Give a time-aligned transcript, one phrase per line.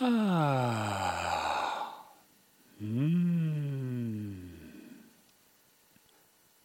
[0.00, 0.08] Mm.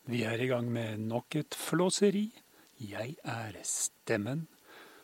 [0.05, 2.31] Vi er i gang med nok et flåseri.
[2.79, 4.47] Jeg er Stemmen.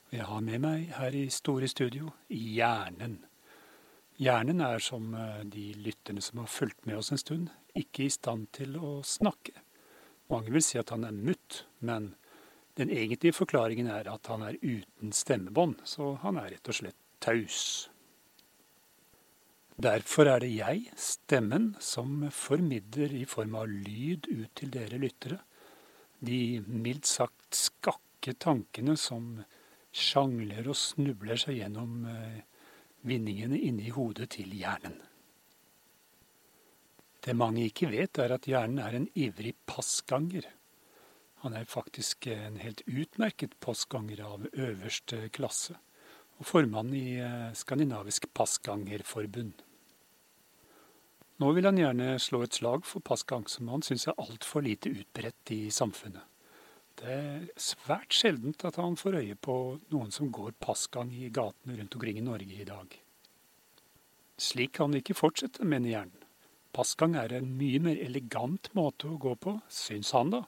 [0.08, 3.26] Og jeg har med meg her i store studio Hjernen.
[4.22, 8.10] Hjernen er, som eh, de lytterne som har fulgt med oss en stund, ikke i
[8.16, 9.52] stand til å snakke.
[10.32, 12.14] Mange vil si at han er mutt, men
[12.80, 17.02] den egentlige forklaringen er at han er uten stemmebånd, så han er rett og slett
[17.20, 17.91] taus.
[19.82, 25.40] Derfor er det jeg, stemmen, som formidler i form av lyd ut til dere lyttere
[26.22, 29.40] de mildt sagt skakke tankene som
[29.92, 32.04] sjangler og snubler seg gjennom
[33.08, 35.00] vinningene inne inni hodet til hjernen.
[37.22, 40.46] Det mange ikke vet, er at hjernen er en ivrig passganger.
[41.42, 45.78] Han er faktisk en helt utmerket passganger av øverste klasse,
[46.38, 49.62] og formann i eh, Skandinavisk Passgangerforbund.
[51.42, 54.92] Nå vil han gjerne slå et slag for passgang, som han syns er altfor lite
[54.94, 56.28] utbredt i samfunnet.
[57.02, 59.56] Det er svært sjeldent at han får øye på
[59.90, 62.94] noen som går passgang i gatene rundt omkring i Norge i dag.
[64.38, 66.28] Slik kan det ikke fortsette, mener hjernen.
[66.78, 70.44] Passgang er en mye mer elegant måte å gå på, syns han da,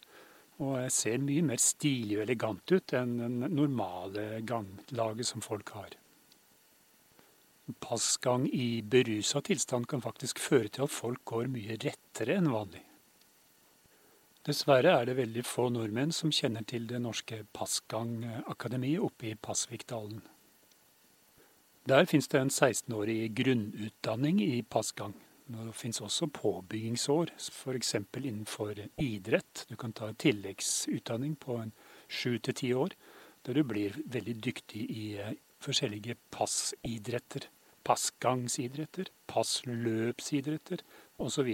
[0.62, 5.98] og ser mye mer stilig og elegant ut enn den normale ganglaget som folk har.
[7.80, 12.82] Passgang i berusa tilstand kan faktisk føre til at folk går mye rettere enn vanlig.
[14.44, 20.20] Dessverre er det veldig få nordmenn som kjenner til det norske passgangakademiet oppe i Pasvikdalen.
[21.88, 25.16] Der fins det en 16-årig grunnutdanning i passgang.
[25.48, 27.96] Det fins også påbyggingsår, f.eks.
[28.20, 29.66] innenfor idrett.
[29.70, 31.62] Du kan ta en tilleggsutdanning på
[32.08, 32.96] sju til ti år,
[33.44, 37.50] der du blir veldig dyktig i eh, forskjellige passidretter.
[37.84, 40.84] Passgangsidretter, passløpsidretter
[41.20, 41.50] osv.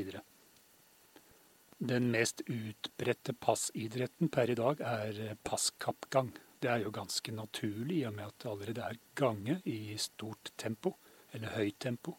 [1.79, 6.33] Den mest utbredte passidretten per i dag er passkappgang.
[6.59, 10.51] Det er jo ganske naturlig i og med at det allerede er gange i stort
[10.59, 10.97] tempo,
[11.33, 12.17] eller høyt tempo.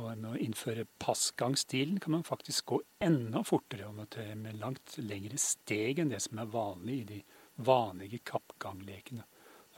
[0.00, 3.98] Og med å innføre passgangstilen kan man faktisk gå enda fortere og
[4.40, 7.20] med langt lengre steg enn det som er vanlig i de
[7.68, 9.26] vanlige kappganglekene.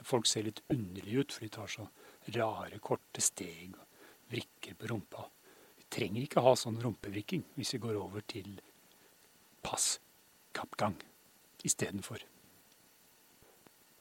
[0.05, 1.87] Folk ser litt underlige ut, for de tar så
[2.35, 5.25] rare, korte steg og vrikker på rumpa.
[5.79, 8.59] Vi trenger ikke ha sånn rumpevrikking hvis vi går over til
[9.65, 10.97] passkappgang
[11.65, 12.21] istedenfor.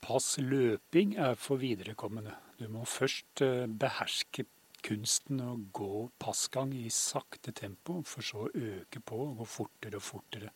[0.05, 2.35] Passløping er for viderekommende.
[2.61, 4.45] Du må først eh, beherske
[4.85, 9.97] kunsten å gå passgang i sakte tempo, for så å øke på og gå fortere
[9.97, 10.53] og fortere,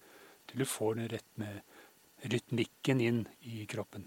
[0.48, 4.04] til du får den rett med rytmikken inn i kroppen.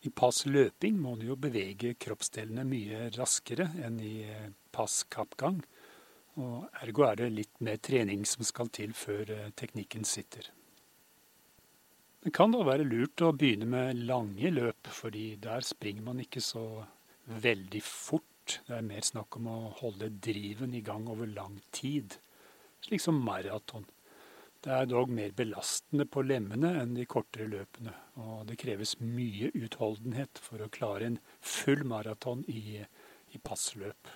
[0.00, 4.14] I passløping må du jo bevege kroppsdelene mye raskere enn i
[4.72, 5.60] pass kappgang.
[6.40, 10.46] Og ergo er det litt mer trening som skal til før eh, teknikken sitter.
[12.20, 16.42] Det kan da være lurt å begynne med lange løp, fordi der springer man ikke
[16.44, 16.64] så
[17.24, 18.58] veldig fort.
[18.66, 22.18] Det er mer snakk om å holde driven i gang over lang tid,
[22.84, 23.86] slik som maraton.
[24.60, 29.48] Det er dog mer belastende på lemmene enn de kortere løpene, og det kreves mye
[29.56, 32.82] utholdenhet for å klare en full maraton i,
[33.32, 34.10] i passløp.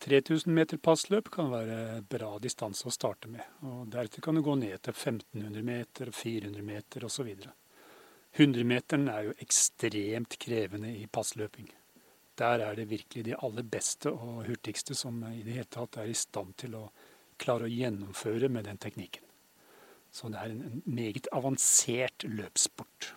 [0.00, 4.54] 3000 meter passløp kan være bra distanse å starte med, og deretter kan du gå
[4.56, 7.34] ned til 1500 meter, 400 meter osv.
[8.38, 11.68] 100-meteren er jo ekstremt krevende i passløping.
[12.38, 16.08] Der er det virkelig de aller beste og hurtigste som i det hele tatt er
[16.08, 16.86] i stand til å
[17.40, 19.24] klare å gjennomføre med den teknikken.
[20.10, 23.14] Så det er en meget avansert løpssport.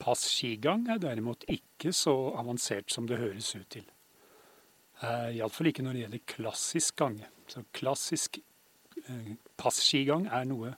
[0.00, 3.84] Passkigang er derimot ikke så avansert som det høres ut til.
[5.04, 7.28] Eh, Iallfall ikke når det gjelder klassisk gange.
[7.48, 10.72] Så klassisk eh, passkigang er noe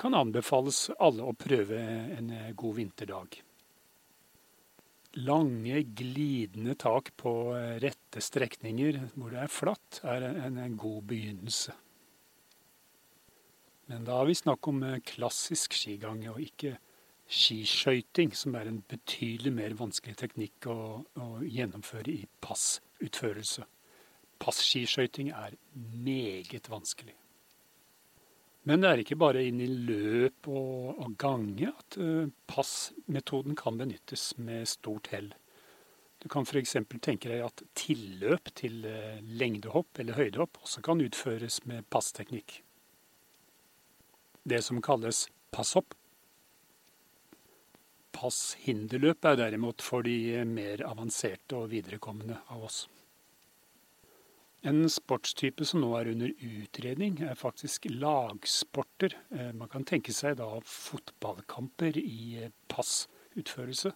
[0.00, 1.78] kan anbefales alle å prøve
[2.16, 3.40] en eh, god vinterdag.
[5.20, 11.02] Lange, glidende tak på eh, rette strekninger hvor det er flatt, er en, en god
[11.10, 11.74] begynnelse.
[13.92, 16.78] Men da har vi snakk om eh, klassisk skigang, og ikke
[17.28, 23.68] skiskøyting, som er en betydelig mer vanskelig teknikk å, å gjennomføre i passutførelse.
[24.42, 27.14] Passkiskøyting er meget vanskelig.
[28.68, 33.78] Men det er ikke bare inn i løp og, og gange at uh, passmetoden kan
[33.80, 35.32] benyttes med stort hell.
[36.22, 36.76] Du kan f.eks.
[37.02, 42.60] tenke deg at tilløp til uh, lengdehopp eller høydehopp også kan utføres med passteknikk.
[44.46, 45.98] Det som kalles passhopp.
[48.12, 52.84] pass-hinderløp er derimot for de mer avanserte og viderekommende av oss.
[54.62, 59.16] En sportstype som nå er under utredning, er faktisk lagsporter.
[59.34, 63.90] Eh, man kan tenke seg da fotballkamper i passutførelse,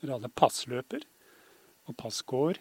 [0.00, 1.06] der alle passløper
[1.86, 2.58] og passgåer.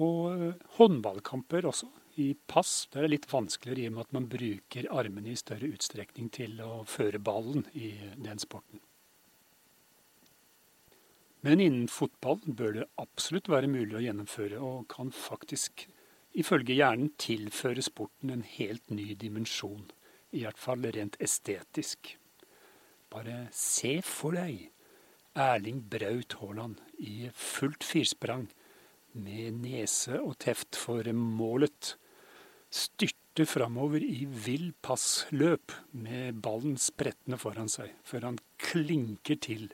[0.00, 1.90] Og håndballkamper også,
[2.22, 2.86] i pass.
[2.92, 6.58] Det er litt vanskeligere i og med at man bruker armene i større utstrekning til
[6.62, 8.82] å føre ballen i den sporten.
[11.42, 15.86] Men innen fotball bør det absolutt være mulig å gjennomføre, og kan faktisk
[16.38, 19.88] ifølge hjernen tilføre sporten en helt ny dimensjon.
[20.32, 22.14] I hvert fall rent estetisk.
[23.10, 24.68] Bare se for deg
[25.34, 28.48] Erling Braut Haaland i fullt firsprang,
[29.12, 31.96] med nese og teft for målet,
[32.70, 39.68] styrte framover i vill passløp med ballen sprettende foran seg, før han klinker til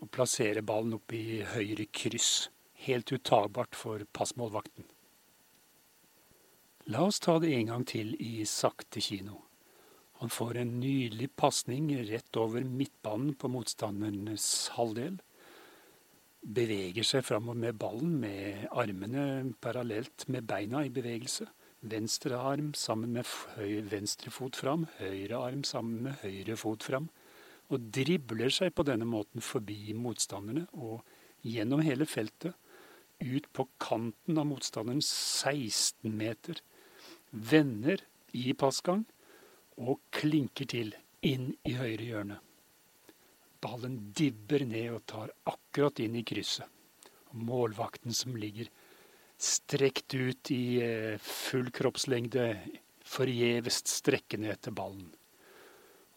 [0.00, 2.48] og plassere ballen opp i høyre kryss.
[2.84, 4.84] Helt utagbart for passmålvakten.
[6.92, 9.38] La oss ta det en gang til i sakte kino.
[10.20, 15.16] Han får en nydelig pasning rett over midtbanen på motstandernes halvdel.
[16.44, 21.48] Beveger seg framover med ballen med armene parallelt med beina i bevegelse.
[21.88, 27.08] Venstre arm sammen med venstre fot fram, høyre arm sammen med høyre fot fram
[27.72, 31.00] og dribler seg på denne måten forbi motstanderne og
[31.48, 32.52] gjennom hele feltet,
[33.24, 36.60] ut på kanten av motstanderens 16 meter,
[37.34, 38.00] vender
[38.32, 39.04] i passgang
[39.80, 40.94] og klinker til
[41.26, 42.38] inn i høyre hjørne.
[43.64, 46.68] Ballen dibber ned og tar akkurat inn i krysset.
[47.34, 48.68] Målvakten som ligger
[49.40, 52.44] strekt ut i eh, full kroppslengde,
[53.04, 55.08] forgjeves strekkende etter ballen.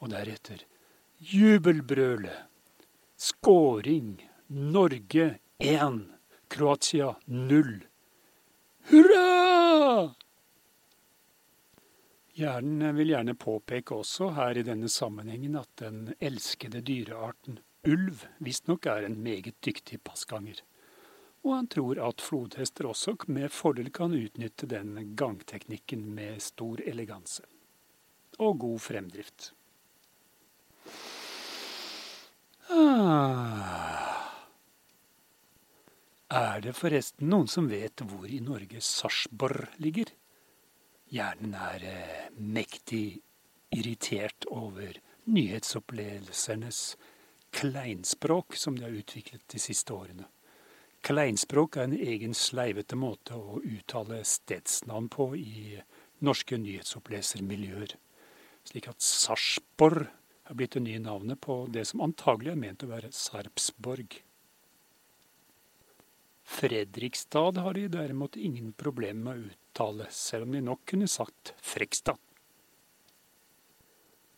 [0.03, 0.61] Og deretter
[1.17, 2.45] Jubelbrølet.
[3.17, 4.19] Skåring.
[4.47, 5.97] Norge 1.
[6.47, 7.73] Kroatia 0.
[8.91, 10.13] Hurra!
[12.37, 17.57] Hjernen vil gjerne påpeke også her i denne sammenhengen at den elskede dyrearten
[17.87, 20.59] ulv visstnok er en meget dyktig passganger.
[21.41, 27.41] Og han tror at flodhester også med fordel kan utnytte den gangteknikken med stor eleganse.
[28.37, 29.49] Og god fremdrift.
[32.69, 34.13] Ah.
[36.29, 40.13] Er det forresten noen som vet hvor i Norge Sarpsborg ligger?
[41.13, 43.21] Hjernen er eh, mektig
[43.71, 46.97] irritert over nyhetsopplevelsernes
[47.55, 50.27] kleinspråk som de har utviklet de siste årene.
[51.07, 55.77] Kleinspråk er en egen sleivete måte å uttale stedsnavn på i
[56.25, 57.95] norske nyhetsopplesermiljøer.
[58.67, 60.07] Slik at Sarpsborg
[60.47, 64.19] er blitt det nye navnet på det som antagelig er ment å være Sarpsborg.
[66.47, 71.51] Fredrikstad har de derimot ingen problemer med å uttale, selv om de nok kunne sagt
[71.59, 72.17] Frekstad.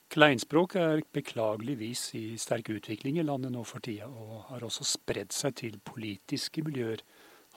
[0.09, 5.35] Kleinspråk er beklageligvis i sterk utvikling i landet nå for tida, og har også spredd
[5.37, 7.03] seg til politiske miljøer,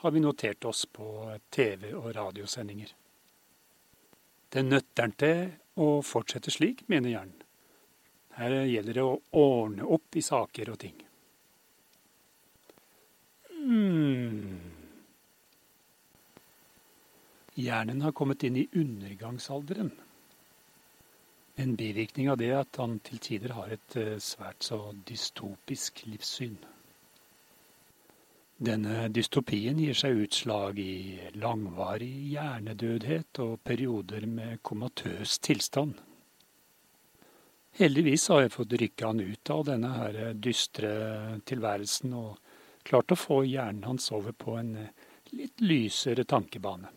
[0.03, 1.07] har vi notert oss på
[1.49, 2.93] TV- og radiosendinger.
[4.53, 5.47] Det nøttern til
[5.81, 7.33] å fortsette slik, mener Jern.
[8.37, 11.02] Her gjelder det å ordne opp i saker og ting.
[13.63, 14.59] Hmm.
[17.55, 19.91] Hjernen har kommet inn i undergangsalderen.
[21.55, 26.01] En bivirkning av det er at han til tider har et eh, svært så dystopisk
[26.09, 26.57] livssyn.
[28.63, 35.95] Denne dystopien gir seg utslag i langvarig hjernedødhet og perioder med komatøs tilstand.
[37.79, 40.91] Heldigvis har jeg fått rykka han ut av denne her dystre
[41.47, 42.41] tilværelsen og
[42.83, 44.75] klart å få hjernen hans over på en
[45.33, 46.91] litt lysere tankebane.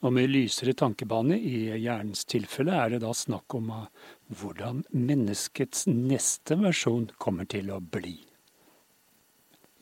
[0.00, 3.68] Og med lysere tankebane i hjernens tilfelle er det da snakk om
[4.40, 8.16] hvordan menneskets neste versjon kommer til å bli.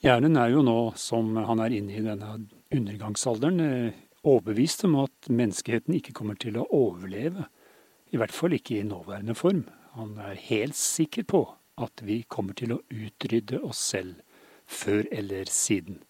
[0.02, 2.35] Hjernen er jo nå, som han er inne i denne
[2.75, 3.95] undergangsalderen,
[4.26, 7.47] overbevist om at menneskeheten ikke kommer til å overleve
[8.11, 9.64] i hvert fall ikke i nåværende form.
[9.95, 11.45] Han er helt sikker på
[11.78, 14.18] at vi kommer til å utrydde oss selv
[14.68, 16.02] før eller siden.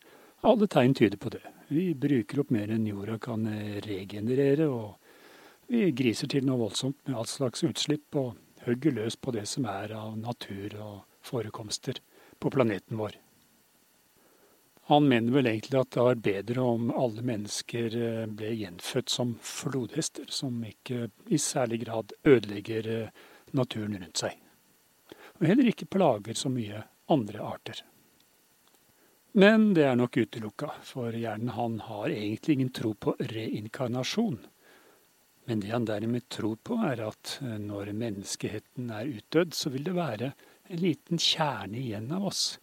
[0.47, 1.45] Alle tegn tyder på det.
[1.71, 3.47] Vi bruker opp mer enn jorda kan
[3.85, 4.99] regenerere, og
[5.71, 9.67] vi griser til noe voldsomt med all slags utslipp og hugger løs på det som
[9.69, 12.01] er av natur og forekomster
[12.39, 13.19] på planeten vår.
[14.89, 19.35] Han mener vel egentlig at det var bedre om alle mennesker eh, ble gjenfødt som
[19.45, 24.39] flodhester, som ikke i særlig grad ødelegger eh, naturen rundt seg.
[25.37, 26.81] Og heller ikke plager så mye
[27.13, 27.85] andre arter.
[29.33, 34.39] Men det er nok utelukka, for hjernen han har egentlig ingen tro på reinkarnasjon.
[35.49, 39.87] Men det han derimot tror på, er at eh, når menneskeheten er utdødd, så vil
[39.87, 40.33] det være
[40.69, 42.59] en liten kjerne igjen av oss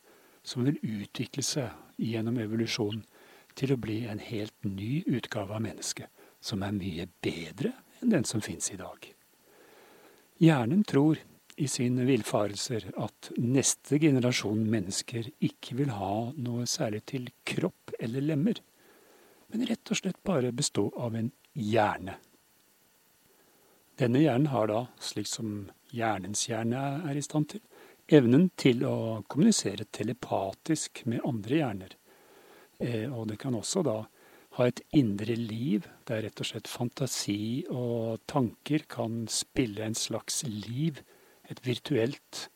[0.45, 3.05] som vil utvikle seg gjennom evolusjonen
[3.57, 6.09] til å bli en helt ny utgave av mennesket,
[6.43, 9.07] som er mye bedre enn den som fins i dag.
[10.43, 11.21] Hjernen tror
[11.55, 18.25] i sine villfarelser at neste generasjon mennesker ikke vil ha noe særlig til kropp eller
[18.25, 18.59] lemmer,
[19.53, 22.17] men rett og slett bare bestå av en hjerne.
[23.95, 27.63] Denne hjernen har da, slik som hjernens hjerne er i stand til,
[28.11, 31.95] evnen til å kommunisere telepatisk med andre hjerner.
[32.83, 34.01] Eh, og det kan også da
[34.57, 40.43] ha et indre liv, der rett og slett fantasi og tanker kan spille en slags
[40.47, 40.99] liv
[41.49, 42.49] et virtuelt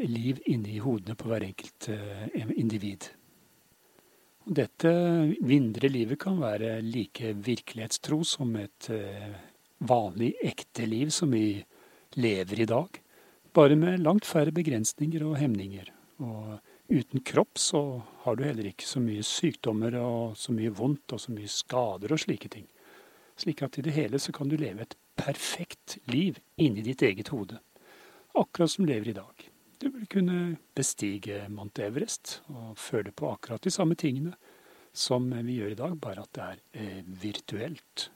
[0.00, 3.10] liv inni hodene på hver enkelt eh, individ.
[4.50, 4.90] Dette
[5.44, 9.36] vindre livet kan være like virkelighetstro som et eh,
[9.78, 11.60] vanlig, ekte liv som vi
[12.16, 13.00] lever i dag.
[13.52, 15.92] Bare med langt færre begrensninger og hemninger.
[16.24, 16.58] Og
[16.90, 17.82] uten kropp så
[18.24, 22.12] har du heller ikke så mye sykdommer og så mye vondt og så mye skader
[22.12, 22.66] og slike ting.
[23.40, 27.28] Slik at i det hele så kan du leve et perfekt liv inni ditt eget
[27.32, 27.60] hode
[28.42, 29.50] akkurat som lever i dag.
[29.80, 34.34] Du vil kunne bestige Mount Everest og føle på akkurat de samme tingene
[34.92, 38.10] som vi gjør i dag, bare at det er eh, virtuelt.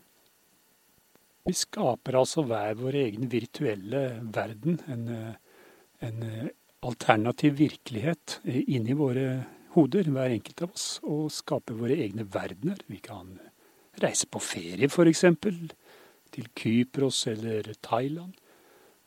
[1.45, 4.03] Vi skaper altså hver vår egen virtuelle
[4.35, 5.65] verden, en, eh,
[6.09, 6.53] en eh,
[6.85, 9.29] alternativ virkelighet inni våre
[9.73, 12.81] hoder, hver enkelt av oss, og skaper våre egne verdener.
[12.91, 13.39] Vi kan
[14.03, 15.25] reise på ferie, f.eks.,
[16.35, 18.35] til Kypros eller Thailand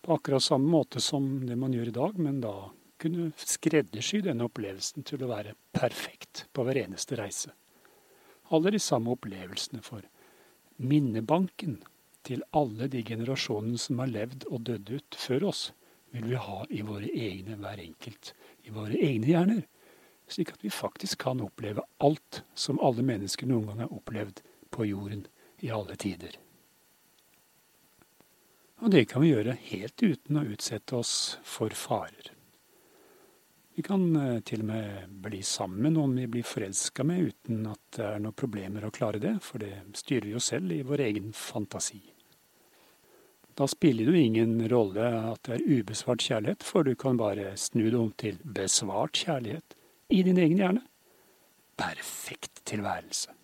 [0.07, 4.45] på akkurat samme måte som det man gjør i dag, men da kunne skreddersy denne
[4.47, 7.51] opplevelsen til å være perfekt på hver eneste reise.
[8.55, 10.05] Alle de samme opplevelsene for
[10.79, 11.81] minnebanken
[12.23, 15.65] til alle de generasjonene som har levd og dødd ut før oss,
[16.15, 18.31] vil vi ha i våre egne, hver enkelt,
[18.63, 19.63] i våre egne hjerner.
[20.31, 24.39] Slik at vi faktisk kan oppleve alt som alle mennesker noen gang har opplevd
[24.71, 25.27] på jorden
[25.59, 26.39] i alle tider.
[28.77, 31.13] Og det kan vi gjøre helt uten å utsette oss
[31.45, 32.33] for farer.
[33.77, 37.65] Vi kan eh, til og med bli sammen med noen vi blir forelska med, uten
[37.69, 40.81] at det er noen problemer å klare det, for det styrer vi jo selv i
[40.85, 42.01] vår egen fantasi.
[43.57, 47.55] Da spiller det jo ingen rolle at det er ubesvart kjærlighet, for du kan bare
[47.57, 49.77] snu det om til besvart kjærlighet
[50.13, 50.85] i din egen hjerne.
[51.77, 53.36] Perfekt tilværelse.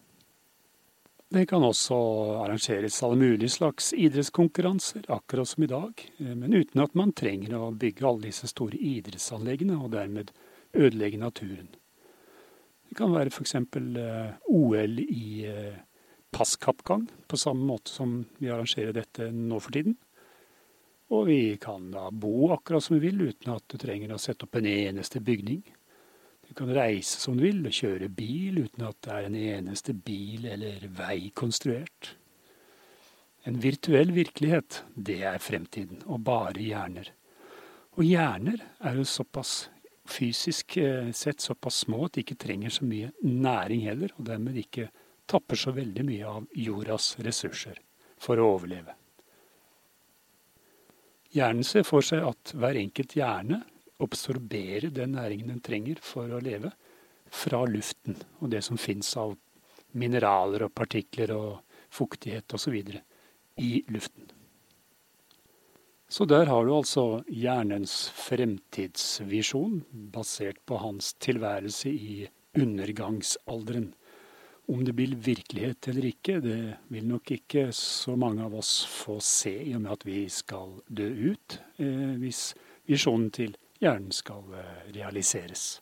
[1.34, 1.96] Det kan også
[2.44, 7.56] arrangeres alle mulige slags idrettskonkurranser, akkurat som i dag, eh, men uten at man trenger
[7.58, 10.30] å bygge alle disse store idrettsanleggene og dermed
[10.78, 11.72] ødelegge naturen.
[12.86, 13.56] Det kan være f.eks.
[13.58, 15.82] Eh, OL i eh,
[16.30, 19.98] passkappgang, på samme måte som vi arrangerer dette nå for tiden.
[21.18, 24.46] Og vi kan da bo akkurat som vi vil, uten at du trenger å sette
[24.46, 25.66] opp en eneste bygning.
[26.54, 29.96] Du kan reise som du vil og kjøre bil uten at det er en eneste
[29.98, 32.12] bil eller vei konstruert.
[33.50, 37.10] En virtuell virkelighet, det er fremtiden, og bare hjerner.
[37.98, 39.56] Og hjerner er jo såpass
[40.06, 44.62] fysisk eh, sett såpass små at de ikke trenger så mye næring heller, og dermed
[44.62, 44.92] ikke
[45.26, 47.82] tapper så veldig mye av jordas ressurser
[48.22, 48.94] for å overleve.
[51.34, 53.64] Hjernen ser for seg at hver enkelt hjerne
[54.06, 56.74] absorbere den næringen den trenger for å leve,
[57.34, 59.34] fra luften og det som fins av
[59.98, 62.78] mineraler og partikler og fuktighet osv.
[63.58, 64.30] i luften.
[66.14, 69.80] Så der har du altså hjernens fremtidsvisjon,
[70.14, 73.94] basert på hans tilværelse i undergangsalderen.
[74.70, 76.60] Om det blir virkelighet eller ikke, det
[76.94, 80.78] vil nok ikke så mange av oss få se, i og med at vi skal
[80.86, 82.54] dø ut, eh, hvis
[82.86, 85.82] visjonen til hjernen skal eh, realiseres.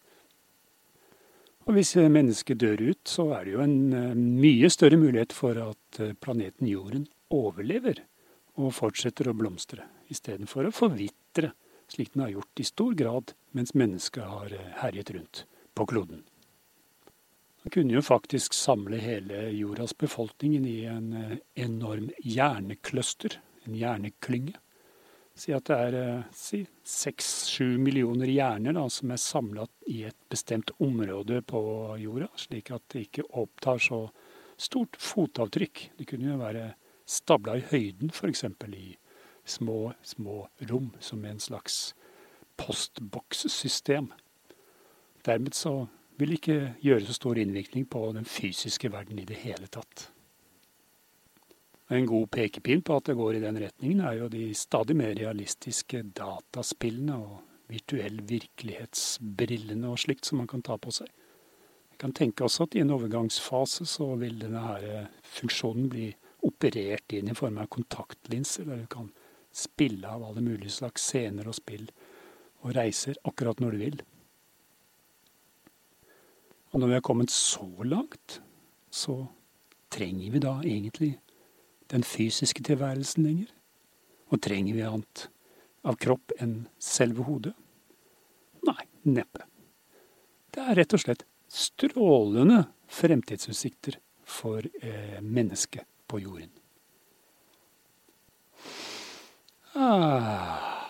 [1.69, 5.57] Og hvis mennesket dør ut, så er det jo en eh, mye større mulighet for
[5.61, 8.03] at eh, planeten Jorden overlever
[8.59, 11.53] og fortsetter å blomstre, istedenfor å forvitre,
[11.91, 16.25] slik den har gjort i stor grad mens mennesket har herjet rundt på kloden.
[17.61, 21.11] Man kunne jo faktisk samle hele jordas befolkning i en
[21.59, 24.55] enorm hjernekløster, en hjerneklynge.
[25.41, 30.17] Si at det er eh, si, seks-sju millioner hjerner da, som er samla i et
[30.29, 31.61] bestemt område på
[31.97, 34.03] jorda, slik at det ikke opptar så
[34.61, 35.87] stort fotavtrykk.
[35.97, 36.67] Det kunne jo være
[37.09, 38.45] stabla i høyden, f.eks.
[38.77, 38.91] i
[39.49, 41.95] små, små rom, som en slags
[42.61, 44.11] postbokssystem.
[45.25, 45.87] Dermed så
[46.21, 50.10] vil det ikke gjøre så stor innvirkning på den fysiske verden i det hele tatt.
[51.91, 55.11] En god pekepinn på at det går i den retningen, er jo de stadig mer
[55.17, 61.09] realistiske dataspillene og virtuell virkelighetsbrillene og slikt som man kan ta på seg.
[61.91, 66.07] Jeg kan tenke også at i en overgangsfase så vil denne her funksjonen bli
[66.47, 69.11] operert inn i form av kontaktlinser, der du kan
[69.51, 71.89] spille av alle mulige slags scener og spill
[72.61, 73.99] og reiser akkurat når du vil.
[76.71, 78.39] Og når vi har kommet så langt,
[78.87, 79.25] så
[79.91, 81.11] trenger vi da egentlig
[81.91, 83.51] den fysiske tilværelsen lenger?
[84.31, 85.27] Og trenger vi annet
[85.87, 87.53] av kropp enn selve hodet?
[88.67, 89.47] Nei, neppe.
[90.51, 96.51] Det er rett og slett strålende fremtidsutsikter for eh, mennesket på jorden.
[99.75, 100.81] Ah.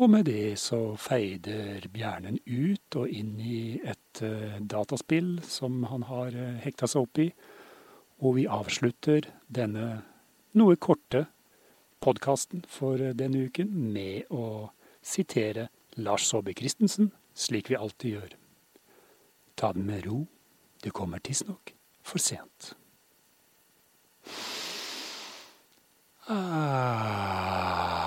[0.00, 6.06] Og med det så feider bjernen ut og inn i et uh, dataspill som han
[6.08, 7.28] har uh, hekta seg opp i.
[8.20, 10.02] Og vi avslutter denne
[10.52, 11.24] noe korte
[12.04, 18.36] podkasten for denne uken med å sitere Lars Saabye Christensen, slik vi alltid gjør.
[19.56, 20.26] Ta den med ro,
[20.84, 21.74] det kommer tidsnok
[22.04, 22.74] for sent.
[26.28, 27.99] Ah.